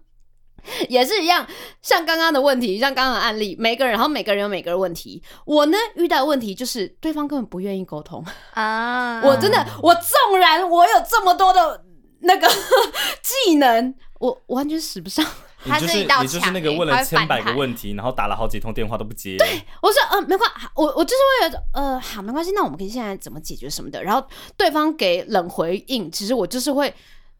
[0.90, 1.46] 也是一样，
[1.82, 5.22] 像刚刚的问题，像刚刚的案例，每个人，然后每个人有每个人问题。
[5.46, 9.22] 我呢遇到问题就是对方根本不愿意沟通啊！
[9.24, 11.84] 我真的，我纵然我有这么多的
[12.22, 12.48] 那个
[13.22, 15.24] 技能，我完全使不上。
[15.64, 19.38] 你就是你就是那个问了千百个问题，然后打了好几通电话都不接。
[19.38, 24.04] 对，我说呃没关系，我我就是为了呃好没关系，那我们可以现在怎么解决什么的？
[24.04, 26.92] 然后对方给冷回应，其实我就是会，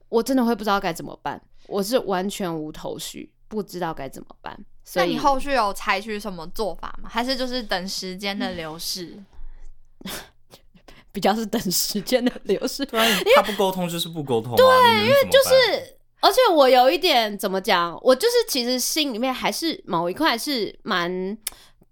[0.10, 4.58] 我真的会不知道该怎么办，我是完全无头绪，不知道该怎么办。
[4.84, 7.10] 所以那你后续有采取什么做法吗？
[7.10, 9.18] 还是就是等时间的流逝？
[10.06, 10.12] 嗯、
[11.12, 13.00] 比较是等时间的流逝，对，
[13.36, 15.98] 他不沟通就是不沟通、啊，对，因为就是。
[16.22, 21.38] 而且我有一点怎么讲，我就是其实心里面还是某一块是蛮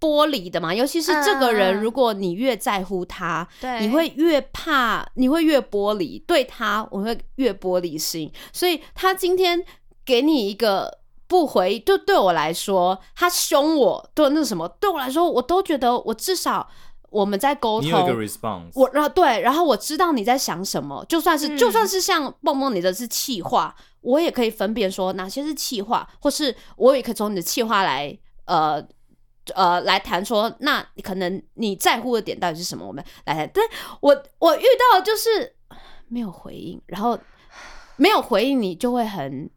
[0.00, 8.32] 玻璃的嘛，尤其是这个人，如果你越在乎他，嗯、你会越怕，你会越玻璃，对他我会越玻璃心。
[8.52, 9.62] 所以他今天
[10.04, 16.70] 给你一个不回，就对我来说，他凶我，对那什么，对我来说，我都觉得我至少。
[17.10, 28.80] 我们在沟通，你有一个 response，我然后对，然后我知道你在想什么，就算是、嗯、就算是像蹦蹦你的是气话，我也可以分辨说哪些是气话，或是我也可以从你的气话来呃
[29.54, 32.86] 呃来谈说，那可能你在乎的点到底是什么？
[32.86, 33.48] 我们来谈。
[33.50, 33.64] 对，
[34.00, 35.56] 我我遇到的就是
[36.06, 37.18] 没有回应，然后
[37.96, 39.50] 没有回应你就会很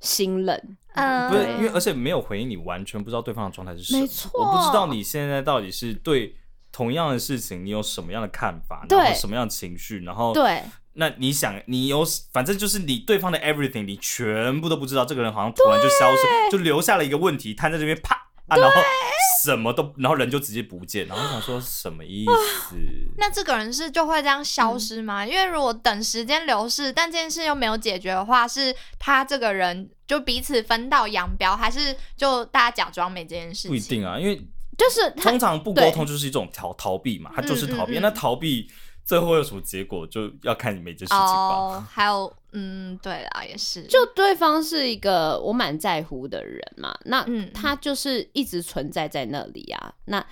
[0.00, 0.58] 心冷，
[0.94, 6.34] 嗯，不是因为而且没有回应你，完全不知道对方的状态是什么，没错，我不知道你现在到底是对。
[6.74, 8.84] 同样的事情，你有什么样的看法？
[8.90, 10.02] 然后什么样的情绪？
[10.02, 10.60] 然后对，
[10.94, 15.04] 那你想，你有反正就是你对方的 everything，你全部都不知道。
[15.04, 18.16] 这个人好像突然就消失，就留下了一个问题，摊在这边，啪
[18.48, 18.76] 啊，然后
[19.44, 21.06] 什么都，然后人就直接不见。
[21.06, 22.26] 然后我想说什么意
[22.68, 22.74] 思？
[23.18, 25.24] 那这个人是就会这样消失吗？
[25.24, 33.70] 嗯、因为如果等时间流逝，但这件事又没有解决的话，是他这个人就彼此分道扬镳，还是就大家假装没这件事情？
[33.70, 34.44] 不一定啊，因为。
[34.76, 37.98] 就是通常不沟通就是一种逃逃避嘛，他就是逃避。
[37.98, 38.68] 那逃避
[39.04, 41.26] 最后有什么结果，就要看你每件事情吧。
[41.26, 43.82] 哦，还有，嗯，对啦，也是。
[43.84, 50.24] 就对方是一个我蛮在乎的人嘛，那他就是一直存在在那里啊，那。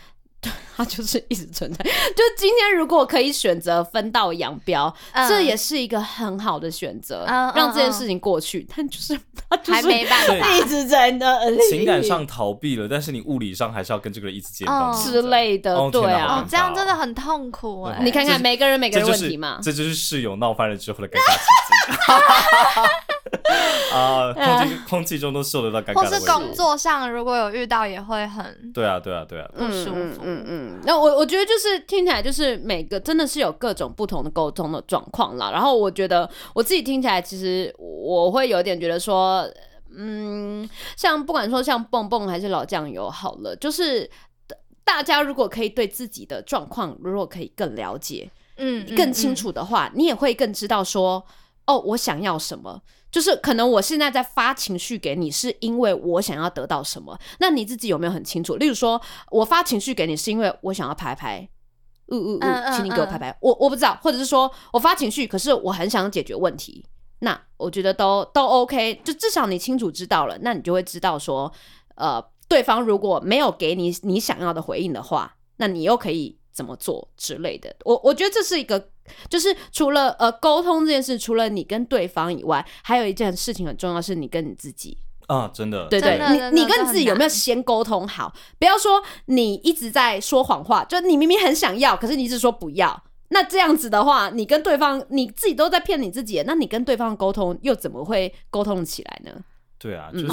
[0.77, 1.85] 他 就是一直存在。
[1.85, 8.61] 就今天，如果可以选择分道扬镳，嗯、这也是一个很好的选择，嗯、让这件事情过去。
[8.61, 11.59] 嗯、但就是 他就是还没办法，一直在那里。
[11.71, 15.77] 情感上逃避了，但是你物理上还是要跟这个人一直见到、嗯、之类的。
[15.77, 18.01] 哦、对啊，这样真的很痛苦哎。
[18.03, 21.45] 你看看每个人每个人问题嘛，这就是室友闹翻了之后的尴尬情
[21.87, 22.91] 景。
[23.95, 26.01] 啊，空气空气中都受得到尴尬。
[26.01, 29.93] 或是工作上如果有遇到，也会很对啊，对啊，对啊，不舒服。
[29.95, 30.81] 嗯嗯嗯。
[30.85, 35.51] 那我我觉得就是听起来就是每个真的是有各种不同的沟通的状况啦。
[35.51, 39.49] 然后我觉得我自己听起来，其实我会有点觉得说，
[39.97, 44.11] 嗯，像不管说像蹦蹦还是老酱油好了，就是
[44.85, 51.25] 大家如果可以对自己的状况如果可以更了解，嗯，更清楚的话，你也会更知道说，
[51.67, 52.83] 哦，我想要什么。
[53.13, 57.17] 就是可能我现在在发情绪给你，是因为我想要得到什么？
[57.39, 58.57] 那你自己有没有很清楚？
[58.57, 61.47] 例如说，我发情绪给你是因为我想要拍拍，
[62.07, 62.41] 呜呜呜，
[62.75, 63.37] 请你给我拍拍。
[63.43, 66.85] 我我不知道，或者是说我发情绪，可是我很想解决问题。
[67.19, 71.53] 那我觉得都都 OK，就至少你清楚知道了，那你就会知道说，
[71.97, 77.75] 呃，对方如果没有给你你想要的回应的话，那你又可以怎么做之类的。
[77.85, 78.89] 我我觉得这是一个。
[79.29, 88.33] 就是除了呃沟通这件事，除了你跟对方以外，还有一件事情很重要，是你跟你自己啊，真的，对对，你你跟你自己有没有先沟通好？
[88.61, 99.33] 不要说你一直在说谎话，就你明明很想要，可是你一直说不要，那这样子的话，你跟对方你自己都在骗你自己，那你跟对方沟通又怎么会沟通起来呢？
[99.79, 100.27] 对啊，就是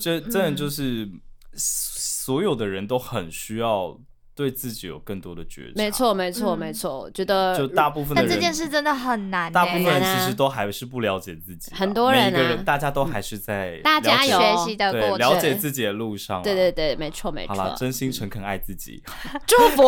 [0.00, 1.06] 这、嗯、真的就是
[1.54, 4.00] 所有的人都很需要。
[4.34, 7.08] 对自己有更多的觉察，没错，没错，没错。
[7.12, 9.52] 觉得就大部分的人，但这件事真的很难。
[9.52, 16.42] 大部分人其实都还是不了解自己，很多人啊，大家都还是在大家有学习的过程，了解自己的路上。
[16.42, 17.54] 对对对，没错没错。
[17.54, 19.02] 好了，真心诚恳爱自己，
[19.46, 19.82] 祝福。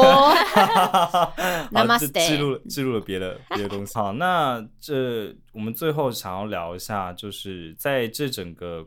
[1.73, 2.13] Namaste。
[2.13, 3.95] 记录记录了别的别的东西。
[3.95, 8.87] 好，那这我们最后想要聊一下，就是在这整个。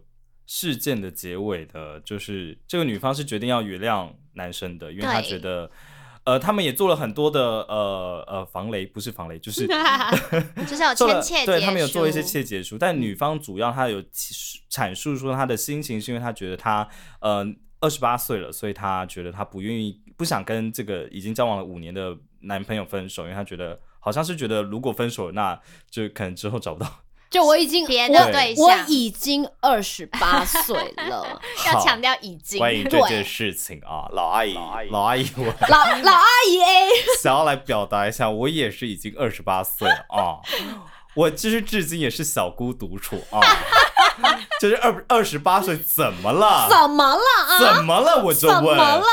[0.51, 5.69] 事件的结尾的，就是这个女方是决定要原谅男生的，因为他觉得，
[6.23, 9.67] 呃，他们也做了很多的，呃呃，防雷不是防雷，就是
[10.65, 14.01] 就是有 签切结，对他们有做一些切结书，但女方主要她有
[14.71, 16.87] 阐述说她的心情是因为她觉得她
[17.21, 17.45] 呃
[17.81, 26.89] 二十八岁了，所以她觉得她不愿意不想跟这个已经交往了五年的男朋友分手，因为她觉得好像是觉得如果分手了，那就可能之后找不到。
[27.29, 30.75] 就我已经别的对象，我已经二十八岁
[31.07, 32.57] 了， 要强调已经。
[32.57, 36.89] 关于这件事情啊，老阿姨，老阿姨，老阿姨，我老老阿姨 A
[37.21, 40.41] 想要来表达一下，我也是已经二十八岁了啊，
[41.13, 43.39] 我其实至今也是小姑独处啊，
[44.59, 46.67] 就是二二十八岁怎么了？
[46.67, 47.75] 怎么了啊？
[47.75, 48.23] 怎么了？
[48.23, 49.05] 我就问，怎么了？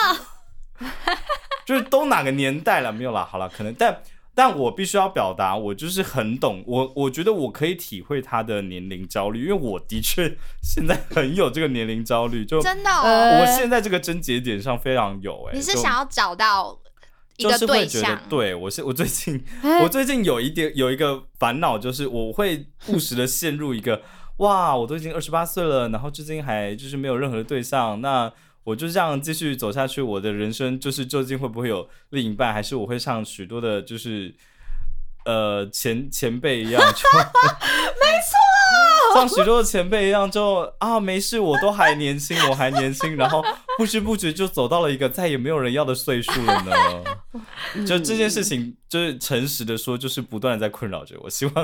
[1.67, 2.91] 就是都哪个年代了？
[2.91, 4.03] 没有啦，好了，可能但。
[4.37, 16.78] 但我必须要表达，我就是很懂我，我觉得我可以体会他的年龄焦虑，因为我的确现在很有这个年龄焦虑，就真的，哦，我现在这个症结点上非常有哎，你是想要找到
[17.39, 18.20] 一个对象？
[18.28, 19.43] 对，我是我最近
[19.82, 24.03] 我最近有一点有一个烦恼，就是我会不时的陷入一个
[24.41, 28.30] 哇，我都已经二十八岁了，然后至今还就是没有任何的对象，那。
[28.67, 34.35] 我就这样继续走下去，我的人生就是究竟会不会有另一半，还是我会像许多的，就是
[35.25, 37.01] 呃前前辈一样， 没错，
[39.17, 43.43] 像许多的前辈一样就，就啊没事，我都还年轻，我还年轻，然后
[43.79, 46.73] 不知不觉就走到了一个再也没有人要的岁数了呢。
[47.87, 51.29] 就这件事情，就是诚实的说，就是不断的在困扰着我。
[51.29, 51.55] 希望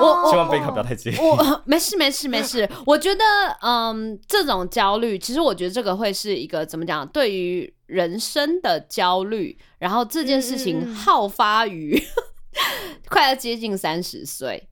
[0.00, 1.16] 我 希望贝卡不要太介意。
[1.16, 2.68] 我没事没事没事。
[2.86, 3.24] 我觉得，
[3.62, 7.06] 嗯，这种焦虑，其实我觉得这个会是一个怎么讲？
[7.08, 14.68] 对于人生的焦虑，然后这件事情好发于、嗯、快要接近三十岁，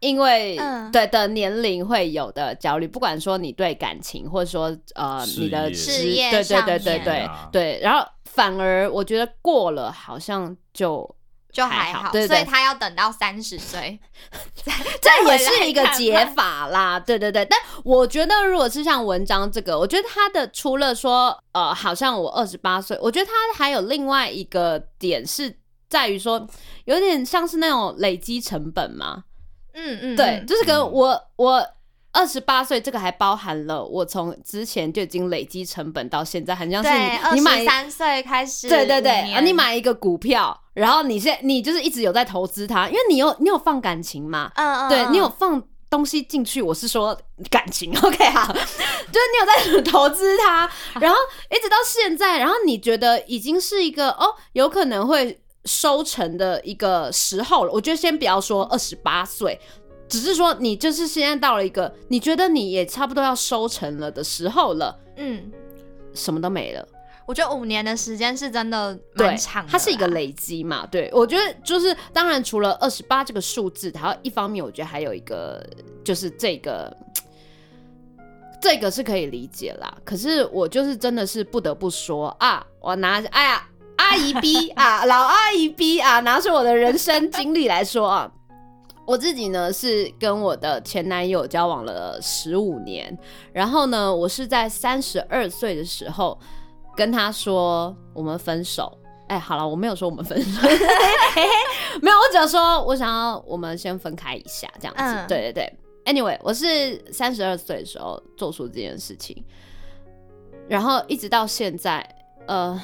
[0.00, 8.06] 因为、嗯、对的年龄会有的焦虑，不管说你对感情，或者说呃你的事业，对对对对对对，然后。
[8.32, 11.16] 反而我觉得过了好像就
[11.52, 13.98] 就还好，所以他要等到三十岁，
[15.02, 16.98] 这也是一个解法啦。
[16.98, 26.46] 对对对，但我觉得如果是像文章这个，我觉得他的除了说呃，好像我二十八岁，我觉得他还有另外一个点是在于说，
[26.84, 29.24] 有点像是那种累积成本嘛。
[29.74, 31.66] 嗯嗯，对，就是跟我我。
[32.12, 47.16] 二十八岁，这个还包含了我从之前就已经累积成本到现在，很像是你你买三岁开始，对对对啊，你买一个股票，然后你现在你就是一直有在投资它，因为你有你有放感情嘛，嗯嗯，对你有放东西进去，我是说
[47.48, 50.68] 感情，OK 好， 就是你有在 投资它，
[51.00, 51.16] 然后
[51.48, 55.40] 一直到现在，然后你觉得已经是一个哦，有可能会
[55.70, 59.56] 收成的一个时候了，我觉得先不要说二十八岁。
[60.08, 65.52] 只是说，你就是现在到了一个你觉得你也差不多要收成了的时候了，嗯，
[66.12, 66.84] 什么都没了。
[67.26, 70.84] 我觉得五年的时间是真的蛮长的，它是一个累积嘛。
[70.86, 75.64] 对，我觉得就是当然除了二十八这个数字，然后一方面，我觉得还有一个
[76.02, 76.92] 就是这个
[78.60, 79.96] 这个是可以理解啦。
[80.04, 83.64] 可是我就是真的是不得不说啊，我拿哎呀
[84.00, 88.32] 阿姨逼啊，老阿姨逼啊，拿出我的人生经历来说啊。
[89.06, 93.16] 我自己呢是跟我的前男友交往了十五年，
[93.52, 96.38] 然后呢，我是在三十二岁的时候
[96.96, 98.96] 跟他说我们分手。
[99.28, 100.62] 哎，好了，我没有说我们分手，
[102.02, 105.02] 没有，我只要说我想要我们先分开一下这样子。
[105.02, 109.44] 嗯、对对对，Anyway，我是三十二岁的时候做出这件事情，
[110.68, 112.04] 然后一直到现在，
[112.46, 112.80] 呃，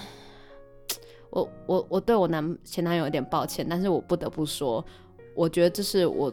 [1.37, 4.85] 我我我对我男前男友有点抱歉，但是我不得不说。
[5.35, 6.33] 我觉得这是我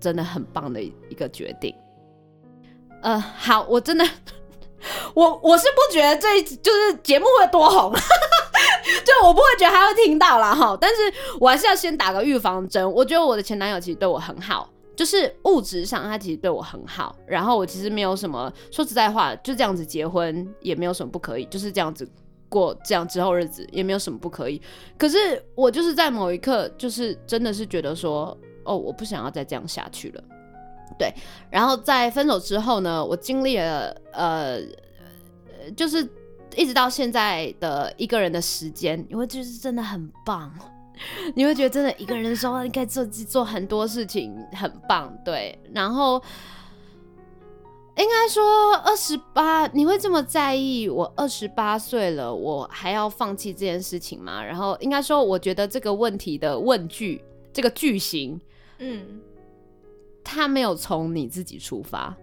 [0.00, 1.74] 真的很棒的一个决定。
[3.02, 4.04] 呃，好，我真的，
[5.14, 7.92] 我我是不觉得这就是节目会多红，
[9.04, 10.74] 就我不会觉得他会听到了哈。
[10.80, 10.96] 但是
[11.38, 12.90] 我还是要先打个预防针。
[12.90, 17.14] 我觉得我的前男友其实对我很好，就是物质上他其实对我很好。
[17.26, 22.08] 然后我其实没有什么，说实在话，就这样子结婚也没有什么不可以，就是这样子。
[22.52, 24.60] 过这样之后日子也没有什么不可以，
[24.98, 30.22] 可是我就是在某一刻，就是真的是觉得说，哦，我不想要再这样下去了。
[30.98, 31.10] 对，
[31.50, 34.60] 然后在分手之后呢，我经历了呃，
[35.74, 36.06] 就是
[36.54, 40.52] 一直到现在的一个人的时间，因为就是真的很棒，
[41.34, 45.16] 你会觉得真的一个人的时候，你可以做做很多事情，很棒。
[45.24, 46.22] 对，然后。
[47.94, 54.42] 应该说二十八，你会这么在意我二十八岁了，我还要放弃这件事情吗？
[54.42, 57.22] 然后应该说，我觉得这个问题的问句，
[57.52, 58.40] 这个句型，
[58.78, 59.20] 嗯，
[60.24, 62.16] 他没有从你自己出发，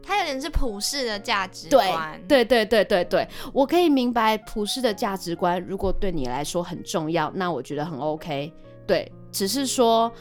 [0.00, 2.22] 他有点是普世的价值观。
[2.28, 8.52] 对，对，对，对，对，对，我可以明白普世的价值观，如果对你来说很重要，那我觉得很 OK。
[8.86, 10.12] 对，只是说，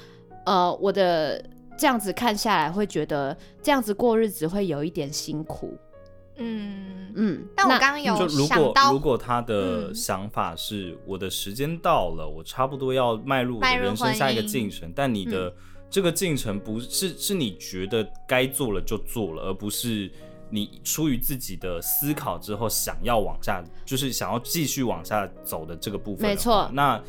[0.47, 1.45] 呃，我的。
[1.77, 5.77] 这样子看下来，会觉得这样子过日子会有一点辛苦。
[6.37, 15.53] 嗯嗯，但我刚刚有想到，如果他的想法是我的时间到了，我差不多要迈入我的人生下一个进程，但你的
[15.91, 20.11] 这个进程不是是你觉得该做了就做了，而不是
[20.49, 26.27] 你出于自己的思考之后想要往下，就是想要继续往下走的这个部分。
[26.27, 26.99] 没错，那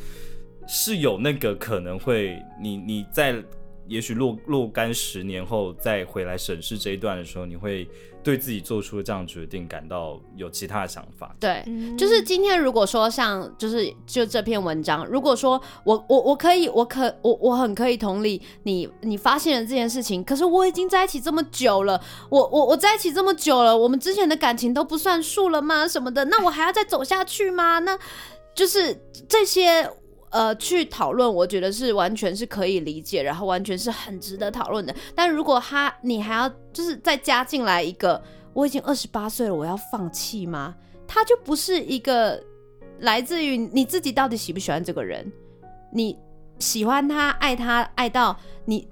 [0.67, 3.43] 是有那个可能会，你你在。
[3.87, 7.87] 也许若若干十年后再回来审视这一段的时候，你会
[8.23, 11.35] 对自己做出这样决定感到有其他的想法。
[11.39, 11.63] 对，
[11.97, 25.87] 就是今天如果说像就是就这篇文章，如果说我我我可以我可我我很可以同理你你发现了这件事情，可是我已经在一起这么久了，我我我在一起这么久了，我们之前的感情都不算数了吗？
[25.87, 27.79] 什么的，那我还要再走下去吗？
[27.79, 27.97] 那
[28.55, 29.87] 就是这些。
[30.35, 34.93] 呃，去讨论，我觉得是完全是可以理解，然后完全是很值得讨论的。
[35.15, 38.21] 但如果他你还要就是再加进来一个，
[38.51, 40.75] 我已经二十八岁了，我要放弃吗？
[41.07, 42.43] 他就不是一个
[42.99, 45.31] 来自于你自己到底喜不喜欢这个人，
[45.93, 46.19] 你
[46.59, 48.85] 喜欢他，爱他，爱到你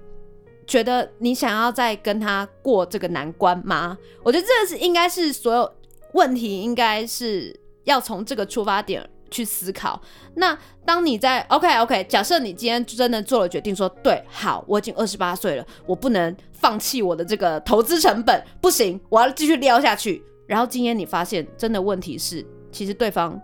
[0.66, 3.98] 觉得你想要再跟他过这个难关吗？
[4.22, 5.70] 我觉得这是应该是所有
[6.14, 9.06] 问题，应该是要从这个出发点。
[9.34, 10.00] 去思考。
[10.36, 10.56] 那
[10.86, 20.22] 当你在 OK OK，假设你今天真的做了决定说，对，好，我已经二十八岁了，我不能放弃我的这个投资成本，不行，我要继续撩下去。
[20.46, 23.40] 然后今天你发现，真的问题是，其实对方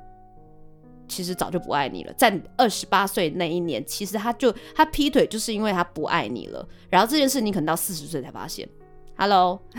[1.09, 6.65] 其实早就不爱你了，在二十八岁那一年，其实他就他劈腿，就是因为他不爱你了。
[6.89, 8.69] 然后这件事你可能到四十岁才发现。
[9.21, 9.61] Hello，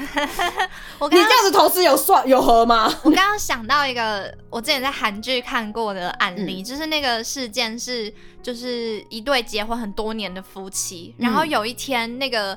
[0.99, 2.85] 我刚刚你这样子投资有算有合吗？
[3.03, 8.13] 我刚刚想到一个我之前在韩剧看过的案例，嗯、就是那个事件是，
[8.43, 12.55] 就是一对结婚很多年的夫妻，嗯、然后有一天那个。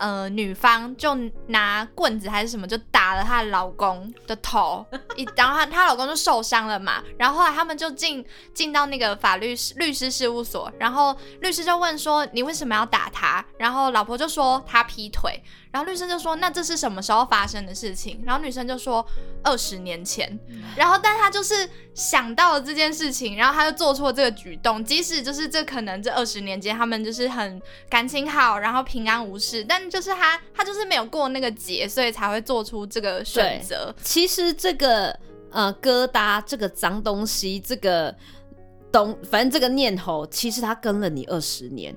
[0.00, 1.12] 呃，女方就
[1.48, 7.02] 拿棍子还是什么，就打了她老公的头， 一然后她她老公就受伤了嘛。
[7.18, 8.24] 然后后来他们就进
[8.54, 15.42] 进到那个法律律师事务所，然后律师就问说：“你为什么要打他？”然后老婆就说：“他劈腿。”
[15.72, 19.04] 然后律师就说：“那这是什么时候发生的事情？”然后女生就说
[19.42, 20.38] ：“二十年前。”
[20.76, 29.78] 然后但他就是想到了这件事情，然后他就做出了这个举动，即使就是这可能这二十年间他们就是很感情好，然后平安无事，但。
[29.88, 33.94] 就是他，他就是没有过那个节，所以才会做出这个选择。
[34.02, 35.18] 其实这个
[35.50, 38.14] 呃疙瘩，这个脏东西，这个
[38.92, 41.96] 东，反正这个念头，其实他跟了你二十年。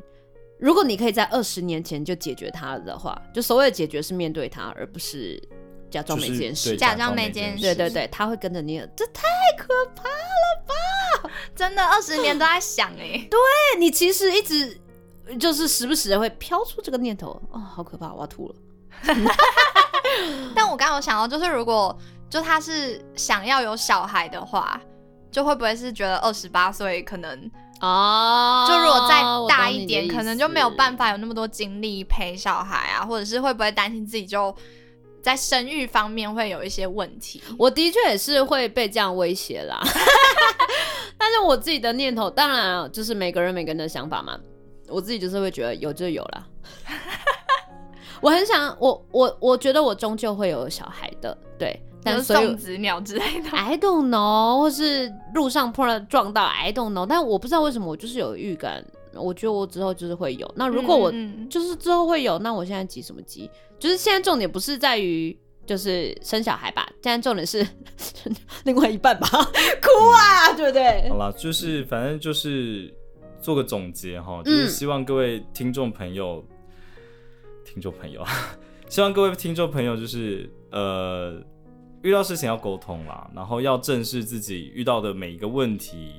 [0.62, 5.42] 如果你可以在二十年前就解决它的话，就所谓的解决是面对它，而不是
[5.90, 6.78] 假装没这件事。
[6.78, 9.24] 假装没这件事，对对对，他会跟着你，这太
[9.58, 11.30] 可怕了吧？
[11.56, 13.40] 真的，二十年都在想哎、欸， 对
[13.80, 14.80] 你其实一直。
[15.40, 18.56] 就是时不时的会飘出这个念头，哦，好可怕，我要吐了。
[20.54, 21.98] 但我刚刚有想到，就是如果
[22.30, 24.82] 就他是想要有小孩的话，
[25.32, 34.56] 就会不会是觉得二十八岁可能哦，就如果再大一点，可能就没有办法有那么多精力陪小孩啊，或者是会不会担心自己就
[35.24, 37.42] 在生育方面会有一些问题？
[37.58, 39.80] 我的确也是会被这样威胁啦，
[41.18, 44.38] 但是我自己的念头，当然就是每个人每个人的想法嘛。
[44.88, 46.48] 我自己就是会觉得有就有了，
[48.20, 58.84] 我很想我我我觉得我终究会有小孩的，对，但送子鸟之类的， I don't know，或是路上碰到撞到，I don't know，但我不知道为什么我就是有预感，
[59.14, 60.52] 我觉得我之后就是会有。
[60.56, 61.12] 那如果我
[61.50, 63.50] 就是之后会有，那我现在急什么急？
[63.80, 67.66] 就是现在重点不是在于就是生小孩吧，现在重点是
[68.66, 71.10] 另外一半吧，哭啊，对不对？
[71.10, 72.94] 好了，就是反正就是。
[73.44, 77.02] 做个总结哈，就是希望各位听众朋友，嗯、
[77.66, 78.24] 听众朋友，
[78.88, 81.42] 希望各位听众朋友就是呃，
[82.04, 86.14] 遇到事情要沟通啦，然后要正视自己遇到的每一个问题，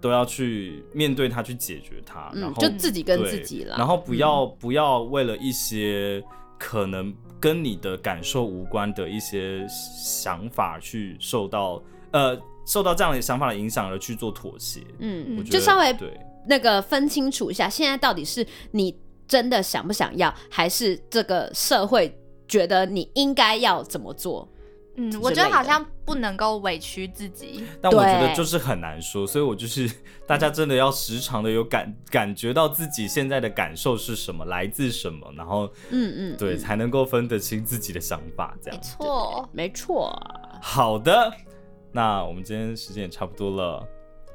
[0.00, 6.22] 都要去面对它，去解决它，然后、嗯、就自己跟自己了，然后不要、嗯、不要为了一些
[6.58, 11.82] 可能跟你的感受无关的一些想法去受到
[12.12, 12.40] 呃。
[12.66, 22.18] 受到这样的想法的影响而去做妥协，嗯，就稍微对那个分清楚一下，现在到底是你真的想不想要，还是这个社会
[22.48, 24.48] 觉得你应该要怎么做？
[24.96, 29.90] 嗯，我觉得好像不能够委屈自己， 但我觉得就是很难说，所以我就是
[30.26, 38.78] 大家真的要时常的有感感觉到自己现在的感受是什么，来自什么，然后嗯嗯，对，才能够分得清自己的想法，这样。
[38.78, 40.22] 没错，没错，
[40.62, 41.32] 好的。
[41.90, 43.86] 那我们今天时间也差不多了，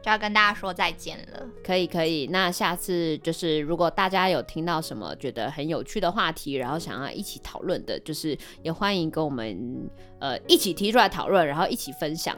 [0.01, 1.45] 就要跟大家说再见了。
[1.63, 2.27] 可以，可以。
[2.27, 9.89] 那下次就是，如果大家有听到什么觉得很有趣的话题，然后想要一起讨论的，就是也欢迎跟我们
[10.19, 12.37] 呃一起提出来讨论，然后一起分享。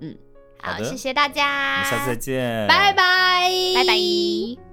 [0.00, 0.16] 嗯，
[0.60, 4.67] 好，谢谢大家，我们下次再见，拜拜，拜拜。